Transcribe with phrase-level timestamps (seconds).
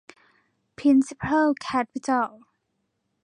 [0.77, 2.29] พริ้นซิเพิล แคปิตอล